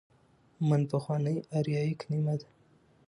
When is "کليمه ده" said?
2.01-2.47